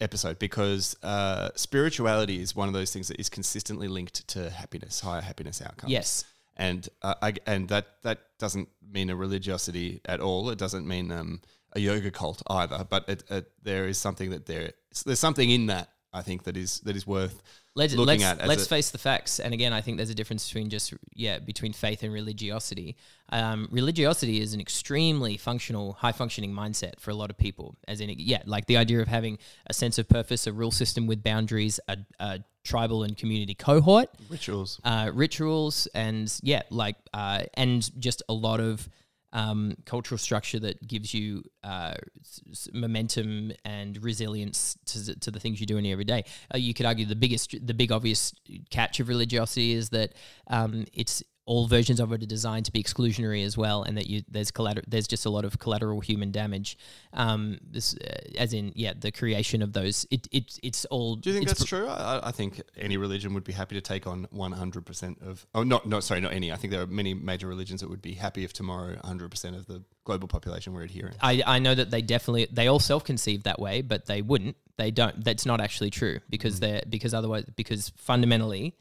[0.00, 5.00] episode, because uh, spirituality is one of those things that is consistently linked to happiness,
[5.00, 5.92] higher happiness outcomes.
[5.92, 6.24] yes.
[6.56, 10.50] And uh, I, and that that doesn't mean a religiosity at all.
[10.50, 11.40] It doesn't mean um,
[11.72, 12.86] a yoga cult either.
[12.88, 14.72] But it, it, there is something that there
[15.04, 17.42] there's something in that I think that is that is worth
[17.74, 18.48] Let's looking let's, at.
[18.48, 19.38] Let's a- face the facts.
[19.38, 22.96] And again, I think there's a difference between just yeah between faith and religiosity.
[23.30, 27.76] Um, religiosity is an extremely functional, high functioning mindset for a lot of people.
[27.86, 31.06] As in, yeah, like the idea of having a sense of purpose, a rule system
[31.06, 34.80] with boundaries, a, a tribal and community cohort, rituals.
[34.82, 38.88] uh, rituals, and yeah, like uh, and just a lot of
[39.32, 45.60] um, cultural structure that gives you uh, s- momentum and resilience to, to the things
[45.60, 46.24] you do in every day.
[46.52, 48.34] Uh, you could argue the biggest, the big obvious
[48.70, 50.14] catch of religiosity is that
[50.48, 54.06] um, it's all versions of it are designed to be exclusionary as well, and that
[54.06, 56.78] you there's collateral, there's just a lot of collateral human damage.
[57.12, 60.06] Um, this, uh, as in, yeah, the creation of those.
[60.12, 61.16] It, it it's all.
[61.16, 61.88] Do you think that's true?
[61.88, 65.44] I, I- think any religion would be happy to take on 100% of.
[65.52, 66.52] Oh, not, no, sorry, not any.
[66.52, 69.66] I think there are many major religions that would be happy if tomorrow 100% of
[69.66, 71.16] the global population were adherent.
[71.20, 74.56] I, I know that they definitely they all self conceive that way, but they wouldn't.
[74.76, 75.24] They don't.
[75.24, 78.76] That's not actually true because they're because otherwise because fundamentally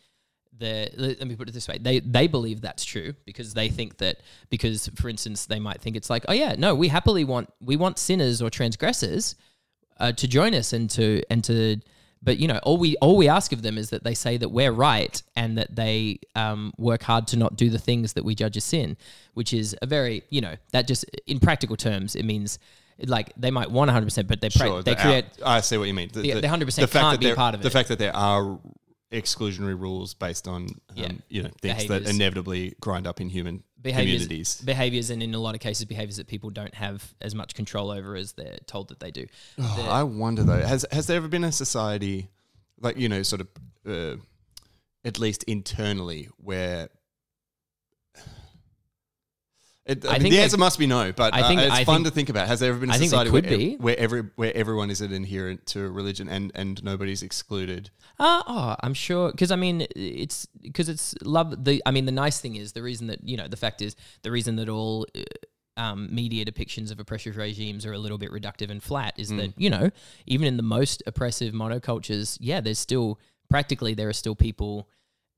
[0.60, 3.98] the let me put it this way they they believe that's true because they think
[3.98, 4.19] that
[4.50, 7.76] because for instance they might think it's like oh yeah no we happily want we
[7.76, 9.36] want sinners or transgressors
[10.00, 11.78] uh, to join us and to and to
[12.22, 14.50] but you know all we all we ask of them is that they say that
[14.50, 18.36] we're right and that they um, work hard to not do the things that we
[18.36, 18.98] judge as sin
[19.34, 22.60] which is a very you know that just in practical terms it means
[23.06, 25.78] like they might want 100% but they pra- Sure, they the create out- I see
[25.78, 26.10] what you mean.
[26.12, 27.63] The- the 100% fact can't that be part of it.
[27.63, 28.60] The fact that there are
[29.12, 31.12] exclusionary rules based on, um, Yeah.
[31.30, 34.62] you know, things that inevitably grind up in human behaviors communities.
[34.63, 37.89] behaviors and in a lot of cases behaviors that people don't have as much control
[37.91, 39.26] over as they're told that they do
[39.58, 42.30] Oh, I wonder though, has has there ever been a society,
[42.80, 43.48] like you know, sort of,
[43.88, 44.17] uh,
[45.06, 46.89] at least internally, where
[49.89, 51.97] it, I, I think the answer must be no, but I uh, it's I fun
[51.97, 52.47] think- to think about.
[52.47, 55.65] Has there ever been a I think society where, where every where everyone is adherent
[55.67, 57.89] to religion and and nobody's excluded?
[58.19, 61.63] Uh, oh, I'm sure because I mean it's because it's love.
[61.63, 63.95] The I mean the nice thing is the reason that you know the fact is
[64.21, 65.21] the reason that all uh,
[65.78, 69.54] um, media depictions of oppressive regimes are a little bit reductive and flat is that
[69.58, 69.89] you know
[70.28, 74.88] even in the most oppressive monocultures, yeah, there's still practically there are still people.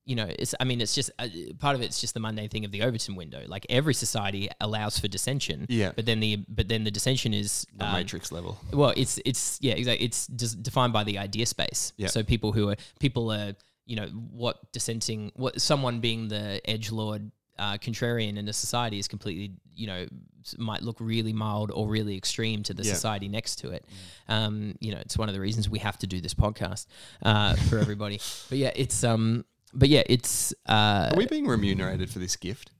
[0.05, 0.55] You know, it's.
[0.59, 1.27] I mean, it's just uh,
[1.59, 3.43] part of it's just the mundane thing of the Overton window.
[3.47, 5.91] Like every society allows for dissension, Yeah.
[5.95, 8.57] But then the but then the dissension is The um, Matrix level.
[8.73, 10.05] well, it's it's yeah, exactly.
[10.05, 11.93] It's just defined by the idea space.
[11.97, 12.07] Yeah.
[12.07, 13.53] So people who are people are
[13.85, 18.97] you know what dissenting what someone being the edge lord uh, contrarian in a society
[18.99, 20.05] is completely you know
[20.57, 22.93] might look really mild or really extreme to the Yeah.
[22.93, 23.85] society next to it.
[24.27, 26.87] Um, you know, it's one of the reasons we have to do this podcast
[27.21, 28.19] uh, for everybody.
[28.49, 32.71] but yeah, it's um, but yeah, it's uh, Are we being remunerated for this gift?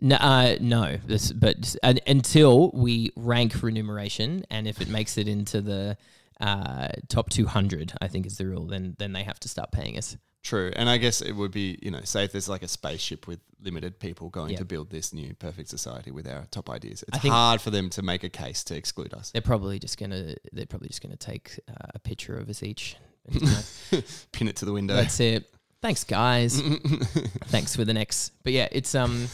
[0.00, 0.96] no, uh, no.
[1.06, 5.96] This, but uh, until we rank remuneration, and if it makes it into the
[6.40, 8.66] uh, top 200, I think is the rule.
[8.66, 10.16] Then then they have to start paying us.
[10.42, 13.26] True, and I guess it would be you know, say if there's like a spaceship
[13.26, 14.56] with limited people going Yeah.
[14.60, 17.04] to build this new perfect society with our top ideas.
[17.08, 19.32] It's think- hard for them to make a case to exclude us.
[19.32, 22.96] They're probably just gonna they're probably just gonna take uh, a picture of us each.
[23.26, 24.94] And, you know, Pin it to the window.
[24.96, 25.54] that's it.
[25.82, 26.60] Thanks, guys.
[27.46, 29.28] Thanks for the next But yeah, it's um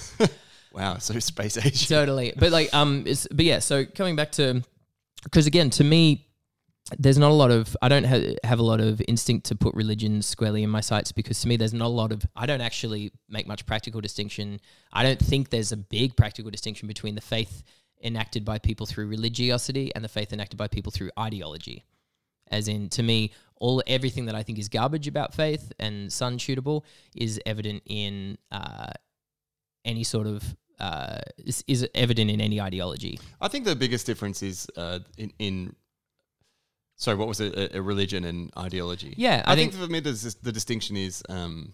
[0.73, 1.89] wow, so space age.
[1.89, 2.33] totally.
[2.37, 3.59] But like um, it's but yeah.
[3.59, 4.63] So coming back to
[5.25, 6.27] because again, to me,
[6.99, 9.75] there's not a lot of I don't ha- have a lot of instinct to put
[9.75, 12.61] religion squarely in my sights because to me, there's not a lot of I don't
[12.61, 14.61] actually make much practical distinction.
[14.93, 17.65] I don't think there's a big practical distinction between the faith
[18.05, 21.85] enacted by people through religiosity and the faith enacted by people through ideology.
[22.49, 26.39] As in, to me, all everything that I think is garbage about faith and sun
[26.39, 26.83] shootable
[27.15, 28.91] is evident in uh,
[29.85, 33.19] any sort of uh, is, is evident in any ideology.
[33.41, 35.75] I think the biggest difference is uh, in, in
[36.97, 37.55] sorry, what was it?
[37.55, 39.15] A, a religion and ideology.
[39.17, 41.73] Yeah, I, I think, think- for me the, the distinction is um,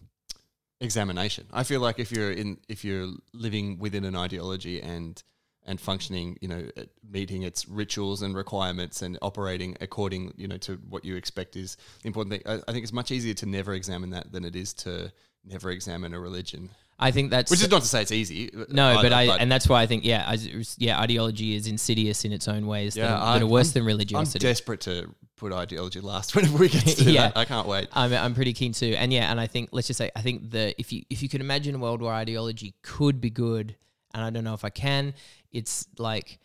[0.80, 1.46] examination.
[1.52, 5.20] I feel like if you're in if you're living within an ideology and
[5.64, 6.68] and functioning, you know,
[7.08, 11.76] meeting its rituals and requirements and operating according, you know, to what you expect is
[12.02, 12.42] the important thing.
[12.46, 15.12] I, I think it's much easier to never examine that than it is to
[15.44, 16.70] never examine a religion.
[16.98, 18.50] I think that's Which is not to say it's easy.
[18.54, 20.38] Uh, no, but either, I and that's why I think yeah, I,
[20.78, 23.84] yeah, ideology is insidious in its own ways Yeah, that, are, that are worse I'm-
[23.86, 27.28] than I'm desperate to put ideology last whenever we get to Yeah.
[27.28, 27.36] that.
[27.36, 27.88] I can't wait.
[27.92, 30.50] I'm, I'm pretty keen to, and yeah, and I think let's just say I think
[30.50, 33.74] the if you if you could imagine a world where ideology could be good,
[34.14, 35.14] and I don't know if I can,
[35.50, 36.38] it's like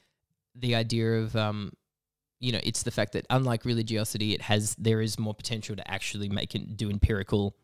[0.56, 1.74] the idea of um,
[2.40, 5.92] you know, it's the fact that unlike religiosity, it has there is more potential to
[5.92, 7.56] actually make it do empirical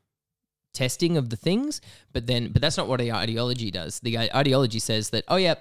[0.74, 4.00] testing of the things, but then but that's not what the ideology does.
[4.00, 5.56] The ideology says that oh yeah.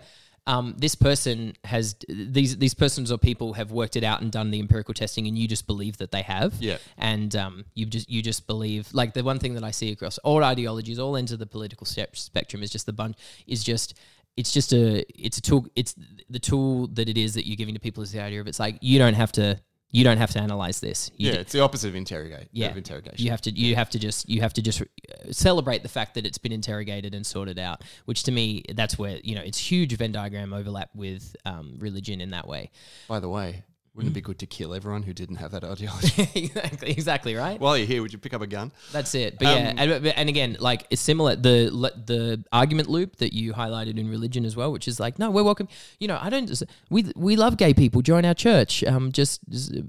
[0.44, 4.50] Um, this person has these these persons or people have worked it out and done
[4.50, 6.78] the empirical testing, and you just believe that they have Yeah.
[6.98, 10.18] and um, you just you just believe like the one thing that I see across
[10.18, 13.94] all ideologies, all ends of the political spectrum is just the bunch is just
[14.36, 15.94] it's just a it's a tool it's
[16.30, 18.58] the tool that it is that you're giving to people is the idea of it's
[18.60, 19.58] like you don't have to
[19.94, 22.48] you don't have to analyze this you Yeah, d- it's the opposite of interrogate.
[22.50, 22.68] Yeah.
[22.70, 23.22] Of interrogation.
[23.22, 24.84] you have to you have to just you have to just uh,
[25.32, 29.18] celebrate the fact that it's been interrogated and sorted out which to me that's where
[29.22, 32.70] you know it's huge Venn diagram overlap with um, religion in that way
[33.08, 33.64] By the way,
[33.94, 36.28] wouldn't it be good to kill everyone who didn't have that ideology?
[36.34, 38.72] exactly exactly right While you're here, would you pick up a gun?
[38.92, 39.38] That's it.
[39.38, 43.32] But yeah, Um, and, and again, like it's similar the le- the argument loop that
[43.34, 45.68] you highlighted in religion as well, which is like, no, we're welcome.
[46.00, 46.50] You know, I don't.
[46.90, 48.00] We we love gay people.
[48.02, 48.82] Join our church.
[48.84, 49.40] Um, just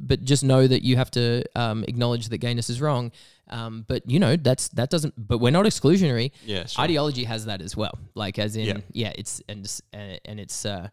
[0.08, 3.12] but just know that you have to um acknowledge that gayness is wrong.
[3.50, 5.14] Um, but you know that's that doesn't.
[5.18, 6.32] But we're not exclusionary.
[6.46, 6.84] Yeah, sure.
[6.84, 7.98] Ideology has that as well.
[8.16, 8.78] Like as in, Yeah.
[8.92, 10.88] yeah, it's and s- uh, and it's uh,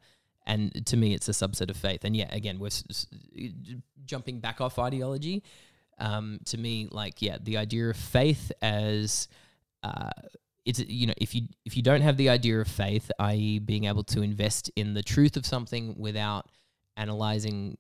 [0.46, 2.05] and to me, it's a subset of faith.
[2.05, 3.07] And yeah, again, we're s-
[4.05, 5.42] jumping back off ideology.
[5.98, 9.29] Um, to me, like yeah, the idea of faith as
[9.83, 10.11] uh,
[10.64, 13.85] it's you know if you if you don't have the idea of faith, i.e., being
[13.85, 16.46] able to invest in the truth of something without
[16.96, 17.76] analyzing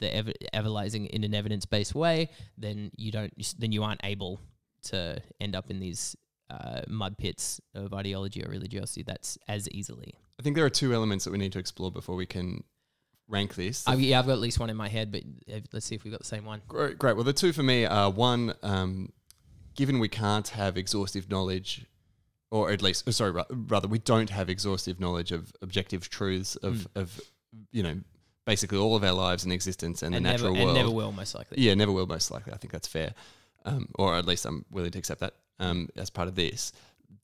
[0.00, 4.40] the ev- analyzing in an evidence based way, then you don't then you aren't able
[4.84, 6.16] to end up in these
[6.50, 10.14] uh, mud pits of ideology or religiosity that's as easily.
[10.38, 12.62] I think there are two elements that we need to explore before we can
[13.26, 13.86] rank this.
[13.86, 15.22] I, yeah, I've got at least one in my head, but
[15.52, 16.62] uh, let's see if we've got the same one.
[16.68, 17.16] Great, great.
[17.16, 19.12] Well, the two for me are one, um,
[19.74, 21.86] given we can't have exhaustive knowledge,
[22.50, 26.56] or at least, oh, sorry, ra- rather, we don't have exhaustive knowledge of objective truths
[26.56, 27.20] of, of
[27.72, 28.00] you know,
[28.46, 30.76] basically all of our lives and existence and, and the never, natural and world.
[30.76, 31.60] never will, most likely.
[31.60, 32.52] Yeah, never will, most likely.
[32.52, 33.12] I think that's fair.
[33.64, 36.72] Um, or at least I'm willing to accept that um, as part of this.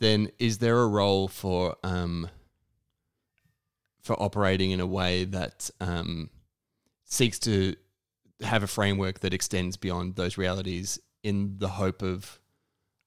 [0.00, 2.29] Then is there a role for um,
[4.05, 6.29] for operating in a way that um,
[7.05, 7.75] seeks to
[8.43, 12.38] have a framework that extends beyond those realities in the hope of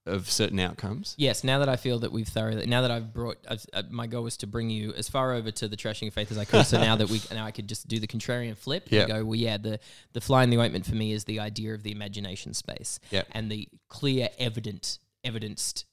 [0.07, 1.15] of certain outcomes?
[1.17, 4.07] Yes, now that I feel that we've thoroughly, now that I've brought, I've, uh, my
[4.07, 6.45] goal was to bring you as far over to the trashing of faith as I
[6.45, 6.65] could.
[6.65, 9.01] so now that we, now I could just do the contrarian flip Yeah.
[9.01, 9.79] and go, well, yeah, the
[10.13, 13.23] the fly in the ointment for me is the idea of the imagination space Yeah.
[13.33, 15.83] and the clear, evident, evidenced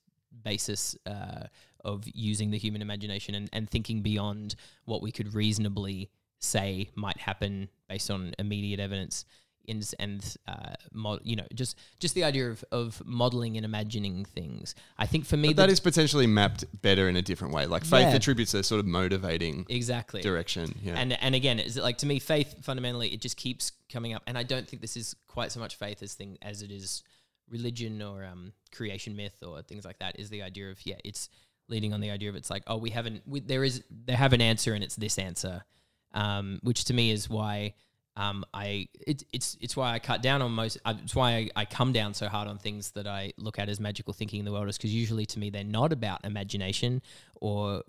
[0.44, 1.46] basis uh,
[1.84, 7.18] of using the human imagination and, and thinking beyond what we could reasonably say might
[7.18, 9.24] happen based on immediate evidence
[9.66, 14.24] in, and uh, mod, you know just just the idea of, of modeling and imagining
[14.26, 17.64] things i think for me that is potentially mapped better in a different way.
[17.66, 18.14] Like faith Yeah.
[18.16, 20.74] attributes a sort of motivating exactly direction.
[20.82, 20.94] Yeah.
[20.96, 24.22] and and again is it like to me faith fundamentally it just keeps coming up
[24.26, 27.02] and i don't think this is quite so much faith as thing as it is
[27.48, 31.30] religion or um, creation myth or things like that is the idea of yeah it's
[31.68, 34.32] leading on the idea of it's like oh we haven't we, there is they have
[34.32, 35.64] an answer and it's this answer
[36.12, 37.74] um, which to me is why
[38.16, 40.78] um, I it, it's it's why I cut down on most.
[40.86, 43.80] It's why I, I come down so hard on things that I look at as
[43.80, 47.02] magical thinking in the world, is because usually to me they're not about imagination
[47.40, 47.82] or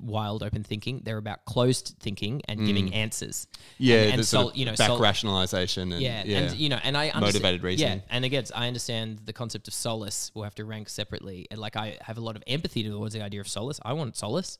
[0.00, 1.02] wild open thinking.
[1.04, 3.46] They're about closed thinking and giving answers.
[3.78, 6.68] Yeah, and, and sort of you know, back sol- rationalization and yeah, yeah, and you
[6.68, 7.98] know, and I understand, Motivated reasoning.
[7.98, 10.30] Yeah, and again, I understand the concept of solace.
[10.34, 11.46] We'll have to rank separately.
[11.50, 13.80] And like, I have a lot of empathy towards the idea of solace.
[13.84, 14.58] I want solace,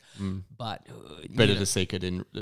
[0.56, 2.40] but uh, you better know, to seek it in uh,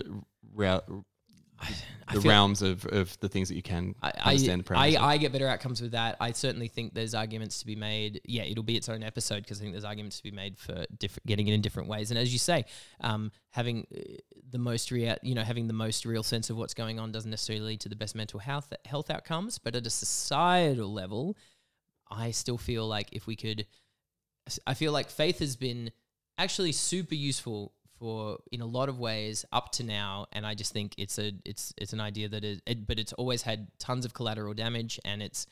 [2.13, 4.67] the realms of, of the things that you can I, understand.
[4.71, 5.13] I, I.
[5.13, 6.17] I get better outcomes with that.
[6.21, 8.21] I certainly think there's arguments to be made.
[8.25, 10.85] Yeah, it'll be its own episode because I think there's arguments to be made for
[10.99, 12.11] diff- getting it in different ways.
[12.11, 12.65] And as you say,
[13.01, 14.01] um, having uh,
[14.51, 17.31] the most real, you know, having the most real sense of what's going on doesn't
[17.31, 19.59] necessarily lead to the best mental health health outcomes.
[19.59, 21.37] But at a societal level,
[22.11, 23.67] I still feel like if we could,
[24.67, 25.93] I feel like faith has been
[26.39, 27.73] actually super useful
[28.03, 31.33] for in a lot of ways up to now, and I just think it's a
[31.45, 34.99] it's it's an idea that is, it, but it's always had tons of collateral damage,
[35.05, 35.47] and it's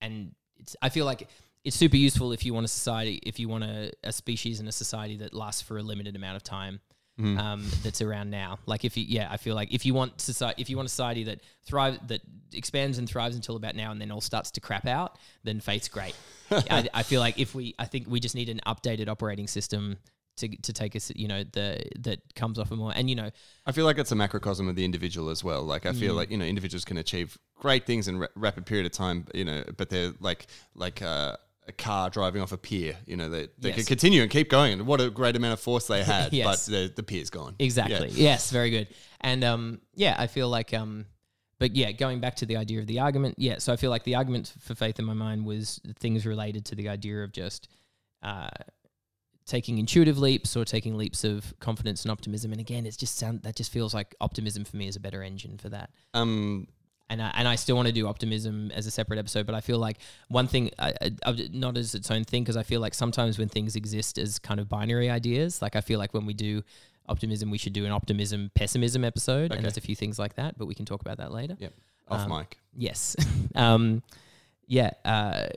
[0.00, 1.28] and it's I feel like
[1.64, 4.68] it's super useful if you want a society if you want a, a species and
[4.68, 6.80] a society that lasts for a limited amount of time
[7.38, 8.58] um, that's around now.
[8.66, 10.90] Like if you, yeah, I feel like if you want society, if you want a
[10.90, 12.22] society that thrive, that
[12.52, 15.88] expands and thrives until about now, and then all starts to crap out, then faith's
[15.88, 16.14] great.
[16.50, 19.98] I, I feel like if we, I think we just need an updated operating system
[20.36, 23.30] to to take us, you know, the that comes off of more, and you know,
[23.66, 25.62] I feel like it's a macrocosm of the individual as well.
[25.62, 26.00] Like I Mm.
[26.00, 29.26] feel like you know individuals can achieve great things in a rapid period of time,
[29.34, 31.36] you know, but they're like like uh,
[31.68, 32.96] a car driving off a pier.
[33.06, 33.86] You know, they they can Yes.
[33.88, 34.72] continue and keep going.
[34.72, 36.66] And what a great amount of force they had, Yes.
[36.68, 37.54] but the, the pier's gone.
[37.58, 38.08] Exactly.
[38.08, 38.30] Yeah.
[38.30, 38.88] Yes, very good.
[39.20, 41.04] And um, yeah, I feel like um,
[41.58, 43.58] but yeah, going back to the idea of the argument, yeah.
[43.58, 46.74] So I feel like the argument for faith in my mind was things related to
[46.74, 47.68] the idea of just
[48.22, 48.48] uh,
[49.50, 52.52] taking intuitive leaps or taking leaps of confidence and optimism.
[52.52, 55.22] And again, it's just sound that just feels like optimism for me is a better
[55.22, 56.68] engine for that Um,
[57.10, 59.60] and I, and I still want to do optimism as a separate episode, but I
[59.60, 59.96] feel like
[60.28, 60.94] one thing, I,
[61.26, 64.38] I, not as its own thing, because I feel like sometimes when things exist as
[64.38, 66.62] kind of binary ideas, like I feel like when we do
[67.08, 69.56] optimism, we should do an optimism pessimism episode, Okay.
[69.56, 71.56] and there's a few things like that, but we can talk about that later.
[71.58, 71.70] yeah,
[72.08, 72.56] off Um, mic.
[72.76, 73.16] Yes,
[73.56, 74.02] um,
[74.68, 74.90] yeah.
[75.04, 75.48] Uh,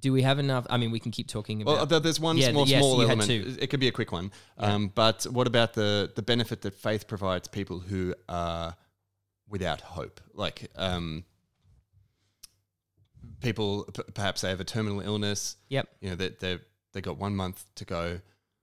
[0.00, 0.66] do we have enough?
[0.70, 1.90] I mean, we can keep talking about.
[1.90, 3.30] Well, there's one Yeah, small, yes, small element.
[3.30, 4.32] It could be a quick one.
[4.58, 8.76] Um, but what about the the benefit that faith provides people who are
[9.48, 10.20] without hope?
[10.34, 11.24] Like um,
[13.40, 15.56] people, p- perhaps they have a terminal illness.
[15.68, 15.88] yep.
[16.00, 16.58] You know, they they
[16.92, 18.20] they got one month to go,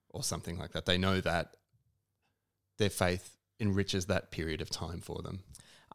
[0.10, 0.86] or something like that.
[0.86, 1.56] They know that
[2.78, 5.44] their faith enriches that period of time for them.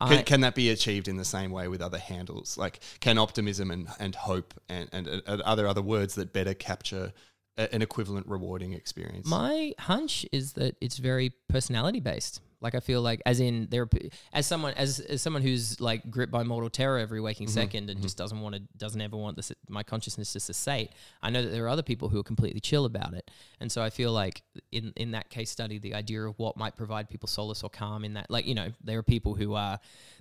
[0.08, 2.56] Can, can that be achieved in the same way with other handles?
[2.56, 6.54] Like, can optimism and, and hope and, and, and are there other words that better
[6.54, 7.12] capture
[7.56, 9.26] a, an equivalent rewarding experience?
[9.26, 12.40] My hunch is that it's very personality based.
[12.62, 13.90] Like I feel like, as in there, are
[14.32, 18.00] as someone as, as someone who's like gripped by mortal terror every waking second and
[18.00, 20.90] just doesn't want to, doesn't ever want this my consciousness to cessate.
[21.22, 23.82] I know that there are other people who are completely chill about it, and so
[23.82, 27.28] I feel like in in that case study, the idea of what might provide people
[27.28, 29.80] solace or calm in that, like you know, there are people who are,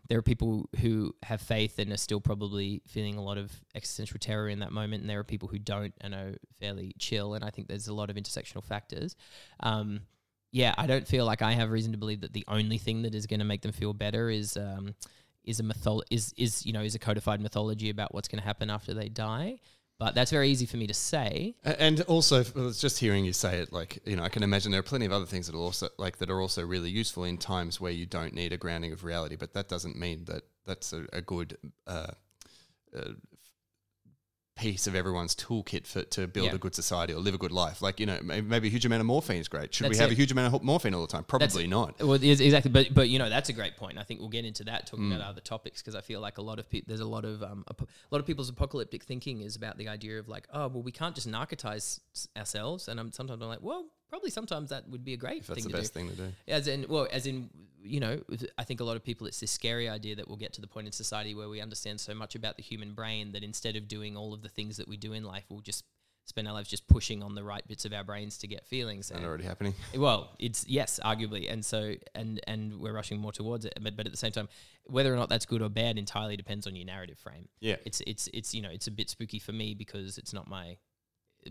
[0.09, 4.17] there are people who have faith and are still probably feeling a lot of existential
[4.19, 7.35] terror in that moment, and there are people who don't and are fairly chill.
[7.35, 9.15] And I think there's a lot of intersectional factors.
[9.59, 10.01] Um,
[10.51, 13.15] yeah, I don't feel like I have reason to believe that the only thing that
[13.15, 14.95] is going to make them feel better is um,
[15.43, 18.45] is a mythol is is you know is a codified mythology about what's going to
[18.45, 19.59] happen after they die.
[19.97, 21.53] But that's very easy for me to say.
[21.63, 24.83] And also, just hearing you say it, like you know, I can imagine there are
[24.83, 27.79] plenty of other things that are also like that are also really useful in times
[27.79, 29.35] where you don't need a grounding of reality.
[29.35, 32.07] But that doesn't mean that that's a, a good uh,
[32.97, 33.11] uh,
[34.61, 36.55] piece of everyone's toolkit for to build Yeah.
[36.55, 37.81] a good society or live a good life.
[37.81, 39.73] Like you know, maybe a huge amount of morphine is great.
[39.73, 40.13] Should we have it.
[40.13, 41.23] a huge amount of morphine all the time?
[41.23, 41.99] Probably not.
[42.01, 43.97] Well, exactly, but but you know that's a great point.
[43.97, 45.15] I think we'll get into that talking Mm.
[45.15, 47.41] about other topics because I feel like a lot of people there's a lot of
[47.43, 47.75] um a
[48.11, 51.15] lot of people's apocalyptic thinking is about the idea of like oh well we can't
[51.15, 51.99] just narcotize
[52.37, 55.47] ourselves and I'm sometimes I'm like well probably sometimes that would be a great If
[55.47, 55.81] that's thing the to do.
[55.81, 56.27] best thing to do.
[56.47, 57.49] As in, well, as in,
[57.81, 58.21] you know,
[58.57, 60.67] I think a lot of people, it's this scary idea that we'll get to the
[60.67, 63.87] point in society where we understand so much about the human brain that instead of
[63.87, 65.85] doing all of the things that we do in life, we'll just
[66.25, 69.09] spend our lives just pushing on the right bits of our brains to get feelings.
[69.11, 69.73] And- already happening?
[69.95, 73.73] well, it's yes, arguably, and so and and we're rushing more towards it.
[73.81, 74.47] But but at the same time,
[74.85, 77.47] whether or not that's good or bad entirely depends on your narrative frame.
[77.59, 77.77] Yeah.
[77.85, 80.77] It's it's it's you know it's a bit spooky for me because it's not my.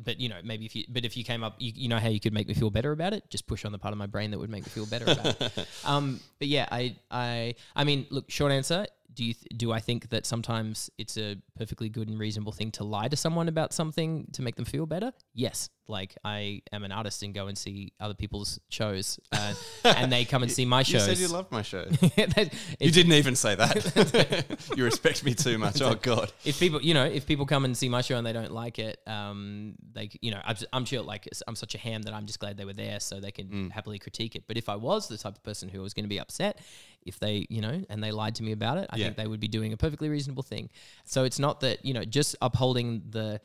[0.04, 2.08] But you know maybe if you but if you came up you, you know how
[2.08, 4.06] you could make me feel better about it just push on the part of my
[4.06, 5.68] brain that would make me feel better about it.
[5.84, 8.86] Um, but yeah, I I I mean look short answer.
[9.12, 12.70] Do you th- do I think that sometimes it's a perfectly good and reasonable thing
[12.72, 15.12] to lie to someone about something to make them feel better?
[15.34, 15.68] Yes.
[15.88, 19.54] Like I am an artist and go and see other people's shows, uh,
[19.84, 21.08] and they come and see my shows.
[21.08, 21.84] You said you loved my show.
[22.16, 24.56] That- you didn't even say that.
[24.76, 25.82] you respect me too much.
[25.82, 26.32] Oh God.
[26.44, 28.78] if people, you know, if people come and see my show and they don't like
[28.78, 32.26] it, um, they, you know, I'm, I'm sure like I'm such a ham that I'm
[32.26, 33.72] just glad they were there so they can Mm.
[33.72, 34.44] happily critique it.
[34.46, 36.60] But if I was the type of person who was going to be upset,
[37.02, 39.06] if they, you know, and they lied to me about it, I Yeah.
[39.06, 40.68] think they would be doing a perfectly reasonable thing.
[41.04, 43.40] So it's not that you know just upholding the.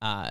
[0.00, 0.30] Uh,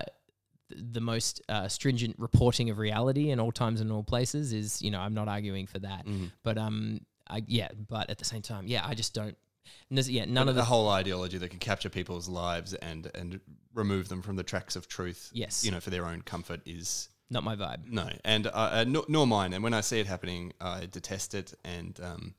[0.70, 4.90] the most uh, stringent reporting of reality in all times and all places is, you
[4.90, 6.06] know, I'm not arguing for that.
[6.06, 6.30] Mm.
[6.42, 9.36] But um, I yeah, but at the same time, yeah, I just don't.
[9.90, 13.40] Yeah, none But of the the whole ideology that can capture people's lives and and
[13.74, 15.30] remove them from the tracks of truth.
[15.32, 15.64] Yes.
[15.64, 17.86] You know, for their own comfort is not my vibe.
[17.86, 19.52] no, and uh, uh, nor, nor mine.
[19.52, 22.34] And when I see it happening, I detest it, and um,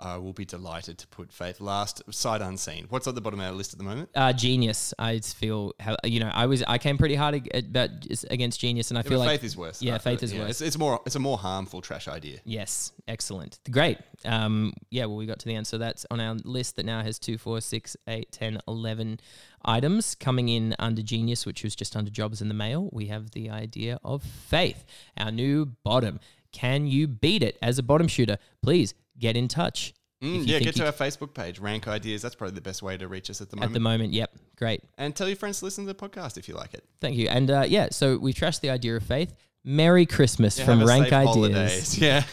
[0.00, 2.86] I will be delighted to put Faith last, sight unseen.
[2.88, 4.10] What's at the bottom of our list at the moment?
[4.14, 4.92] Uh, genius.
[4.98, 5.74] I feel
[6.04, 7.90] you know I was I came pretty hard about
[8.30, 9.80] against genius, and I Yeah, feel like Faith is worse.
[9.80, 10.50] yeah, Faith is yeah, worse.
[10.50, 11.00] It's, it's more.
[11.06, 12.40] It's a more harmful trash idea.
[12.44, 13.98] yes, excellent, great.
[14.24, 17.02] Um, yeah, well, we got to the end, so that's on our list that now
[17.02, 19.18] has two, four, six, eight, 10, 11
[19.64, 22.88] items coming in under genius, which was just under jobs in the mail.
[22.92, 24.84] We have the idea of faith,
[25.16, 26.20] our new bottom.
[26.52, 28.36] Can you beat it as a bottom shooter?
[28.62, 29.94] Please get in touch.
[30.22, 32.22] Mm, yeah, get to our Facebook page, Rank Ideas.
[32.22, 33.70] That's probably the best way to reach us at the moment.
[33.70, 34.82] At the moment, yep, great.
[34.96, 36.84] and tell your friends to listen to the podcast if you like it.
[37.00, 37.26] Thank you.
[37.28, 39.34] And uh, yeah, so we trashed the idea of faith.
[39.64, 41.26] Merry Christmas Yeah, from Rank Ideas.
[41.34, 41.98] holidays.
[42.00, 42.24] Yeah.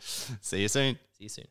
[0.00, 0.94] See you soon.
[1.16, 1.46] See you soon.